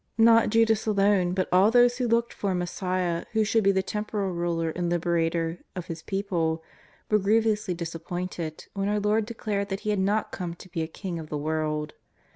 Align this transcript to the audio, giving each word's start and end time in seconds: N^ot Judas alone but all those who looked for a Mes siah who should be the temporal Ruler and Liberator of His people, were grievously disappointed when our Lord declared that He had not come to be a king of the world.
N^ot 0.17 0.49
Judas 0.49 0.87
alone 0.87 1.35
but 1.35 1.47
all 1.51 1.69
those 1.69 1.99
who 1.99 2.07
looked 2.07 2.33
for 2.33 2.49
a 2.49 2.55
Mes 2.55 2.71
siah 2.71 3.25
who 3.33 3.43
should 3.43 3.63
be 3.63 3.71
the 3.71 3.83
temporal 3.83 4.31
Ruler 4.33 4.71
and 4.71 4.89
Liberator 4.89 5.59
of 5.75 5.85
His 5.85 6.01
people, 6.01 6.63
were 7.11 7.19
grievously 7.19 7.75
disappointed 7.75 8.65
when 8.73 8.87
our 8.89 8.99
Lord 8.99 9.27
declared 9.27 9.69
that 9.69 9.81
He 9.81 9.91
had 9.91 9.99
not 9.99 10.31
come 10.31 10.55
to 10.55 10.69
be 10.69 10.81
a 10.81 10.87
king 10.87 11.19
of 11.19 11.29
the 11.29 11.37
world. 11.37 11.93